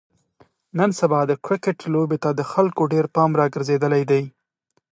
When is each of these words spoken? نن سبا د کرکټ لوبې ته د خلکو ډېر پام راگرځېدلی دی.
نن 0.77 0.89
سبا 0.99 1.19
د 1.25 1.31
کرکټ 1.45 1.79
لوبې 1.93 2.17
ته 2.23 2.29
د 2.39 2.41
خلکو 2.51 2.83
ډېر 2.93 3.05
پام 3.15 3.31
راگرځېدلی 3.39 4.03
دی. 4.11 4.23